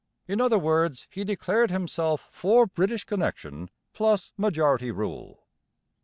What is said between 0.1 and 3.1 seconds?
In other words, he declared himself for British